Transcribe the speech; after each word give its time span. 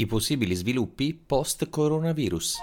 I 0.00 0.06
possibili 0.06 0.54
sviluppi 0.54 1.12
post-coronavirus. 1.12 2.58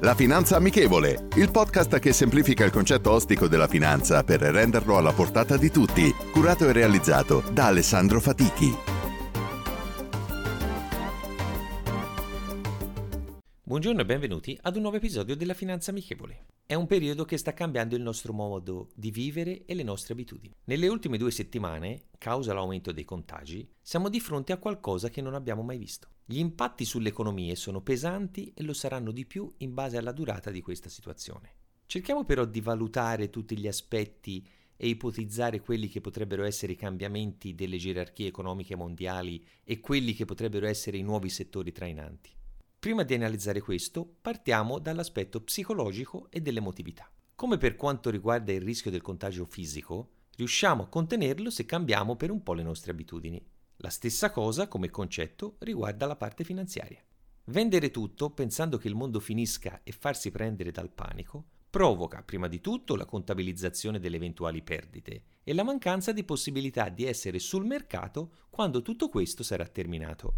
La 0.00 0.16
Finanza 0.16 0.56
Amichevole, 0.56 1.28
il 1.36 1.52
podcast 1.52 2.00
che 2.00 2.12
semplifica 2.12 2.64
il 2.64 2.72
concetto 2.72 3.12
ostico 3.12 3.46
della 3.46 3.68
finanza 3.68 4.24
per 4.24 4.40
renderlo 4.40 4.96
alla 4.96 5.12
portata 5.12 5.56
di 5.56 5.70
tutti, 5.70 6.12
curato 6.32 6.68
e 6.68 6.72
realizzato 6.72 7.44
da 7.52 7.66
Alessandro 7.66 8.18
Fatichi. 8.18 8.74
Buongiorno 13.62 14.00
e 14.00 14.04
benvenuti 14.04 14.58
ad 14.60 14.74
un 14.74 14.82
nuovo 14.82 14.96
episodio 14.96 15.36
della 15.36 15.54
Finanza 15.54 15.92
Amichevole. 15.92 16.46
È 16.74 16.76
un 16.76 16.88
periodo 16.88 17.24
che 17.24 17.36
sta 17.36 17.54
cambiando 17.54 17.94
il 17.94 18.02
nostro 18.02 18.32
modo 18.32 18.90
di 18.96 19.12
vivere 19.12 19.64
e 19.64 19.74
le 19.74 19.84
nostre 19.84 20.12
abitudini. 20.12 20.56
Nelle 20.64 20.88
ultime 20.88 21.18
due 21.18 21.30
settimane, 21.30 22.06
causa 22.18 22.52
l'aumento 22.52 22.90
dei 22.90 23.04
contagi, 23.04 23.70
siamo 23.80 24.08
di 24.08 24.18
fronte 24.18 24.50
a 24.50 24.56
qualcosa 24.56 25.08
che 25.08 25.22
non 25.22 25.34
abbiamo 25.34 25.62
mai 25.62 25.78
visto. 25.78 26.08
Gli 26.24 26.38
impatti 26.38 26.84
sulle 26.84 27.10
economie 27.10 27.54
sono 27.54 27.80
pesanti 27.80 28.52
e 28.56 28.64
lo 28.64 28.72
saranno 28.72 29.12
di 29.12 29.24
più 29.24 29.54
in 29.58 29.72
base 29.72 29.98
alla 29.98 30.10
durata 30.10 30.50
di 30.50 30.62
questa 30.62 30.88
situazione. 30.88 31.52
Cerchiamo 31.86 32.24
però 32.24 32.44
di 32.44 32.60
valutare 32.60 33.30
tutti 33.30 33.56
gli 33.56 33.68
aspetti 33.68 34.44
e 34.76 34.88
ipotizzare 34.88 35.60
quelli 35.60 35.86
che 35.86 36.00
potrebbero 36.00 36.42
essere 36.42 36.72
i 36.72 36.76
cambiamenti 36.76 37.54
delle 37.54 37.76
gerarchie 37.76 38.26
economiche 38.26 38.74
mondiali 38.74 39.46
e 39.62 39.78
quelli 39.78 40.12
che 40.12 40.24
potrebbero 40.24 40.66
essere 40.66 40.96
i 40.96 41.02
nuovi 41.02 41.28
settori 41.28 41.70
trainanti. 41.70 42.32
Prima 42.84 43.02
di 43.02 43.14
analizzare 43.14 43.62
questo, 43.62 44.06
partiamo 44.20 44.78
dall'aspetto 44.78 45.40
psicologico 45.40 46.26
e 46.28 46.42
dell'emotività. 46.42 47.10
Come 47.34 47.56
per 47.56 47.76
quanto 47.76 48.10
riguarda 48.10 48.52
il 48.52 48.60
rischio 48.60 48.90
del 48.90 49.00
contagio 49.00 49.46
fisico, 49.46 50.10
riusciamo 50.36 50.82
a 50.82 50.88
contenerlo 50.88 51.48
se 51.48 51.64
cambiamo 51.64 52.14
per 52.16 52.30
un 52.30 52.42
po' 52.42 52.52
le 52.52 52.62
nostre 52.62 52.90
abitudini. 52.90 53.42
La 53.76 53.88
stessa 53.88 54.30
cosa, 54.30 54.68
come 54.68 54.90
concetto, 54.90 55.56
riguarda 55.60 56.04
la 56.04 56.16
parte 56.16 56.44
finanziaria. 56.44 57.02
Vendere 57.44 57.90
tutto 57.90 58.28
pensando 58.32 58.76
che 58.76 58.88
il 58.88 58.94
mondo 58.94 59.18
finisca 59.18 59.80
e 59.82 59.90
farsi 59.90 60.30
prendere 60.30 60.70
dal 60.70 60.90
panico 60.90 61.42
provoca 61.70 62.22
prima 62.22 62.48
di 62.48 62.60
tutto 62.60 62.96
la 62.96 63.06
contabilizzazione 63.06 63.98
delle 63.98 64.16
eventuali 64.16 64.60
perdite 64.60 65.22
e 65.42 65.54
la 65.54 65.64
mancanza 65.64 66.12
di 66.12 66.22
possibilità 66.22 66.90
di 66.90 67.06
essere 67.06 67.38
sul 67.38 67.64
mercato 67.64 68.44
quando 68.50 68.82
tutto 68.82 69.08
questo 69.08 69.42
sarà 69.42 69.66
terminato. 69.66 70.34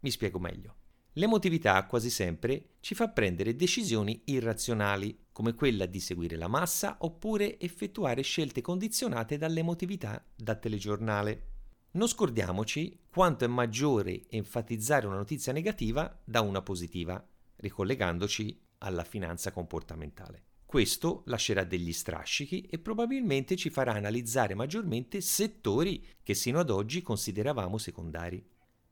Mi 0.00 0.10
spiego 0.10 0.38
meglio. 0.38 0.76
L'emotività 1.16 1.84
quasi 1.84 2.08
sempre 2.08 2.76
ci 2.80 2.94
fa 2.94 3.08
prendere 3.08 3.54
decisioni 3.54 4.22
irrazionali, 4.26 5.26
come 5.30 5.54
quella 5.54 5.84
di 5.84 6.00
seguire 6.00 6.36
la 6.36 6.48
massa 6.48 6.96
oppure 7.00 7.60
effettuare 7.60 8.22
scelte 8.22 8.62
condizionate 8.62 9.36
dall'emotività 9.36 10.24
da 10.34 10.54
telegiornale. 10.54 11.48
Non 11.92 12.08
scordiamoci 12.08 13.00
quanto 13.10 13.44
è 13.44 13.48
maggiore 13.48 14.22
enfatizzare 14.30 15.06
una 15.06 15.16
notizia 15.16 15.52
negativa 15.52 16.18
da 16.24 16.40
una 16.40 16.62
positiva, 16.62 17.22
ricollegandoci 17.56 18.58
alla 18.78 19.04
finanza 19.04 19.52
comportamentale. 19.52 20.44
Questo 20.64 21.24
lascerà 21.26 21.64
degli 21.64 21.92
strascichi 21.92 22.62
e 22.62 22.78
probabilmente 22.78 23.56
ci 23.56 23.68
farà 23.68 23.92
analizzare 23.92 24.54
maggiormente 24.54 25.20
settori 25.20 26.02
che 26.22 26.32
sino 26.32 26.60
ad 26.60 26.70
oggi 26.70 27.02
consideravamo 27.02 27.76
secondari. 27.76 28.42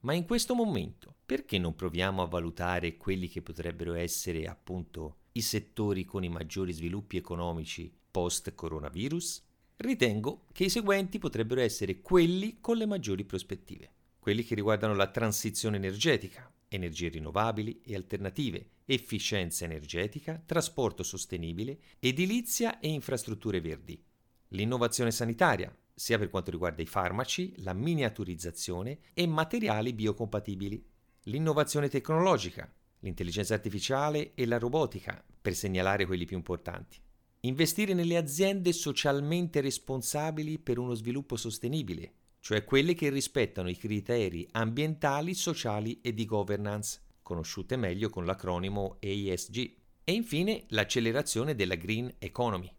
Ma 0.03 0.15
in 0.15 0.25
questo 0.25 0.55
momento, 0.55 1.15
perché 1.27 1.59
non 1.59 1.75
proviamo 1.75 2.23
a 2.23 2.27
valutare 2.27 2.97
quelli 2.97 3.29
che 3.29 3.43
potrebbero 3.43 3.93
essere 3.93 4.47
appunto 4.47 5.17
i 5.33 5.43
settori 5.43 6.05
con 6.05 6.25
i 6.25 6.31
maggiori 6.31 6.73
sviluppi 6.73 7.19
economici 7.19 7.93
post-coronavirus? 8.11 9.43
Ritengo 9.77 10.47
che 10.53 10.65
i 10.65 10.71
seguenti 10.71 11.19
potrebbero 11.19 11.61
essere 11.61 12.01
quelli 12.01 12.59
con 12.61 12.79
le 12.79 12.87
maggiori 12.87 13.25
prospettive. 13.25 13.93
Quelli 14.19 14.43
che 14.43 14.55
riguardano 14.55 14.95
la 14.95 15.11
transizione 15.11 15.77
energetica, 15.77 16.51
energie 16.69 17.09
rinnovabili 17.09 17.83
e 17.85 17.95
alternative, 17.95 18.71
efficienza 18.87 19.67
energetica, 19.67 20.43
trasporto 20.45 21.03
sostenibile, 21.03 21.79
edilizia 21.99 22.81
e 22.81 22.89
infrastrutture 22.89 23.61
verdi. 23.61 24.03
L'innovazione 24.49 25.11
sanitaria, 25.11 25.75
sia 26.01 26.17
per 26.17 26.31
quanto 26.31 26.51
riguarda 26.51 26.81
i 26.81 26.87
farmaci, 26.87 27.53
la 27.59 27.75
miniaturizzazione 27.75 29.01
e 29.13 29.27
materiali 29.27 29.93
biocompatibili. 29.93 30.83
L'innovazione 31.25 31.91
tecnologica, 31.91 32.73
l'intelligenza 33.01 33.53
artificiale 33.53 34.33
e 34.33 34.47
la 34.47 34.57
robotica, 34.57 35.23
per 35.43 35.55
segnalare 35.55 36.07
quelli 36.07 36.25
più 36.25 36.39
importanti. 36.39 36.99
Investire 37.41 37.93
nelle 37.93 38.17
aziende 38.17 38.73
socialmente 38.73 39.61
responsabili 39.61 40.59
per 40.59 40.79
uno 40.79 40.95
sviluppo 40.95 41.37
sostenibile, 41.37 42.15
cioè 42.41 42.65
quelle 42.65 42.95
che 42.95 43.11
rispettano 43.11 43.69
i 43.69 43.77
criteri 43.77 44.49
ambientali, 44.53 45.35
sociali 45.35 46.01
e 46.01 46.15
di 46.15 46.25
governance, 46.25 46.99
conosciute 47.21 47.77
meglio 47.77 48.09
con 48.09 48.25
l'acronimo 48.25 48.97
ESG. 49.01 49.75
E 50.03 50.13
infine 50.15 50.65
l'accelerazione 50.69 51.55
della 51.55 51.75
green 51.75 52.11
economy. 52.19 52.73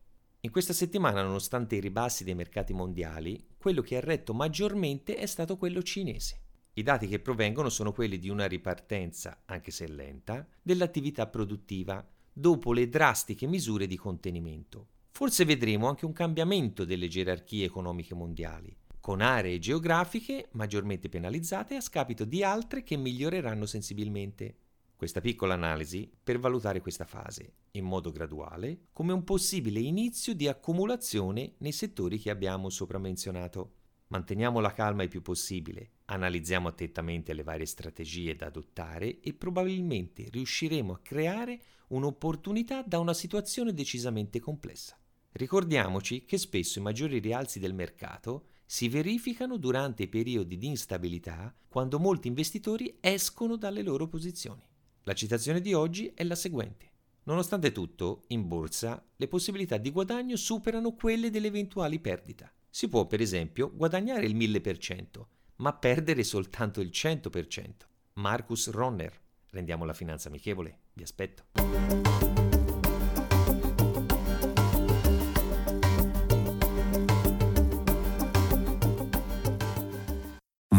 In 0.44 0.50
questa 0.50 0.74
settimana, 0.74 1.22
nonostante 1.22 1.75
i 1.75 1.79
ribassi 1.79 2.24
dei 2.24 2.34
mercati 2.34 2.74
mondiali, 2.74 3.46
quello 3.57 3.84
che 3.84 3.97
ha 3.97 4.00
retto 4.00 4.34
maggiormente 4.34 5.16
è 5.16 5.28
stato 5.28 5.56
quello 5.56 5.84
cinese. 5.84 6.41
I 6.74 6.81
dati 6.81 7.07
che 7.07 7.19
provengono 7.19 7.69
sono 7.69 7.91
quelli 7.91 8.18
di 8.18 8.28
una 8.28 8.47
ripartenza, 8.47 9.44
anche 9.46 9.69
se 9.69 9.88
lenta, 9.88 10.47
dell'attività 10.59 11.28
produttiva 11.28 12.03
dopo 12.34 12.74
le 12.74 12.90
drastiche 12.90 13.46
misure 13.46 13.85
di 13.85 13.97
contenimento. 13.97 14.88
Forse 15.12 15.46
vedremo 15.46 15.88
anche 15.88 16.07
un 16.07 16.13
cambiamento 16.13 16.85
delle 16.85 17.08
gerarchie 17.08 17.66
economiche 17.66 18.16
mondiali, 18.16 18.75
con 19.00 19.22
aree 19.22 19.59
geografiche 19.59 20.47
maggiormente 20.53 21.08
penalizzate 21.08 21.75
a 21.75 21.81
scapito 21.81 22.25
di 22.25 22.44
altre 22.44 22.81
che 22.81 22.97
miglioreranno 22.97 23.68
sensibilmente 23.68 24.56
questa 25.01 25.19
piccola 25.19 25.56
analisi 25.56 26.07
per 26.23 26.38
valutare 26.38 26.79
questa 26.79 27.06
fase, 27.06 27.53
in 27.72 27.85
modo 27.85 28.12
graduale, 28.12 28.89
come 28.94 29.12
un 29.12 29.23
possibile 29.23 29.79
inizio 29.79 30.35
di 30.35 30.47
accumulazione 30.47 31.56
nei 31.57 31.72
settori 31.72 32.19
che 32.19 32.29
abbiamo 32.29 32.69
sopra 32.69 33.00
menzionato. 33.00 33.78
Manteniamo 34.09 34.59
la 34.59 34.73
calma 34.73 35.01
il 35.01 35.09
più 35.09 35.23
possibile, 35.23 35.94
analizziamo 36.06 36.67
attentamente 36.67 37.34
le 37.34 37.41
varie 37.41 37.66
strategie 37.66 38.35
da 38.35 38.45
adottare 38.45 39.22
e 39.22 39.34
probabilmente 39.34 40.28
riusciremo 40.29 40.94
a 40.94 41.00
creare 41.00 41.59
un'opportunità 41.88 42.84
da 42.84 43.00
una 43.00 43.16
situazione 43.16 43.73
decisamente 43.73 44.40
complessa. 44.40 44.95
Ricordiamoci 45.31 46.25
che 46.25 46.38
spesso 46.38 46.78
i 46.78 46.84
maggiori 46.84 47.17
rialzi 47.17 47.57
del 47.57 47.73
mercato 47.73 48.50
si 48.67 48.88
verificano 48.88 49.57
durante 49.57 50.03
i 50.03 50.07
periodi 50.07 50.59
di 50.59 50.67
instabilità 50.67 51.51
quando 51.67 51.97
molti 51.97 52.28
investitori 52.28 53.00
escono 53.01 53.56
dalle 53.56 53.81
loro 53.81 54.07
posizioni. 54.07 54.69
La 55.03 55.13
citazione 55.13 55.62
di 55.62 55.73
oggi 55.73 56.12
è 56.13 56.23
la 56.23 56.35
seguente. 56.35 56.89
Nonostante 57.23 57.72
tutto, 57.72 58.23
in 58.28 58.47
borsa 58.47 59.03
le 59.16 59.28
possibilità 59.28 59.78
di 59.78 59.91
guadagno 59.91 60.35
superano 60.35 60.94
quelle 60.94 61.31
delle 61.31 61.47
eventuali 61.47 62.00
perdite. 62.00 62.51
Si 62.69 62.88
può, 62.88 63.07
per 63.07 63.19
esempio, 63.19 63.72
guadagnare 63.73 64.25
il 64.25 64.35
1000%, 64.35 65.25
ma 65.58 65.73
perdere 65.73 66.23
soltanto 66.23 66.81
il 66.81 66.90
100%. 66.93 67.72
Marcus 68.14 68.70
Ronner. 68.70 69.20
Rendiamo 69.49 69.85
la 69.85 69.93
finanza 69.93 70.29
amichevole. 70.29 70.79
Vi 70.93 71.03
aspetto. 71.03 72.10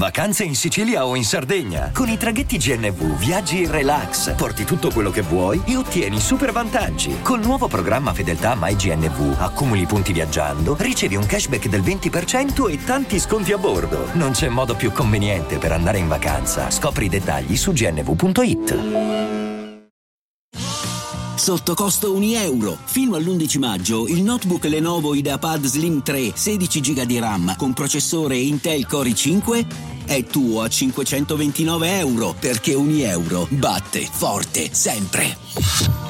Vacanze 0.02 0.42
in 0.42 0.56
Sicilia 0.56 1.06
o 1.06 1.14
in 1.14 1.24
Sardegna. 1.24 1.92
Con 1.94 2.08
i 2.08 2.16
traghetti 2.16 2.58
GNV 2.58 3.16
viaggi 3.18 3.62
in 3.62 3.70
relax, 3.70 4.34
porti 4.34 4.64
tutto 4.64 4.90
quello 4.90 5.12
che 5.12 5.20
vuoi 5.20 5.62
e 5.64 5.76
ottieni 5.76 6.18
super 6.18 6.50
vantaggi. 6.50 7.18
Col 7.22 7.38
nuovo 7.38 7.68
programma 7.68 8.12
Fedeltà 8.12 8.56
MyGNV 8.58 9.36
accumuli 9.38 9.86
punti 9.86 10.12
viaggiando, 10.12 10.74
ricevi 10.76 11.14
un 11.14 11.24
cashback 11.24 11.68
del 11.68 11.82
20% 11.82 12.68
e 12.68 12.82
tanti 12.82 13.20
sconti 13.20 13.52
a 13.52 13.58
bordo. 13.58 14.08
Non 14.14 14.32
c'è 14.32 14.48
modo 14.48 14.74
più 14.74 14.90
conveniente 14.90 15.58
per 15.58 15.70
andare 15.70 15.98
in 15.98 16.08
vacanza. 16.08 16.68
Scopri 16.68 17.04
i 17.04 17.08
dettagli 17.08 17.56
su 17.56 17.70
gnv.it. 17.70 19.20
sotto 21.42 21.74
costo 21.74 22.14
1 22.14 22.24
euro. 22.38 22.78
Fino 22.84 23.16
all'11 23.16 23.58
maggio 23.58 24.06
il 24.06 24.22
notebook 24.22 24.62
Lenovo 24.66 25.12
IdeaPad 25.12 25.64
Slim 25.64 26.00
3 26.00 26.30
16 26.34 26.80
GB 26.80 27.02
di 27.02 27.18
RAM 27.18 27.56
con 27.56 27.72
processore 27.72 28.36
Intel 28.36 28.86
Core 28.86 29.08
i5 29.08 29.91
è 30.04 30.24
tuo 30.24 30.62
a 30.62 30.68
529 30.68 31.98
euro 31.98 32.34
perché 32.38 32.74
ogni 32.74 33.02
euro 33.02 33.46
batte 33.50 34.08
forte 34.10 34.68
sempre. 34.72 36.01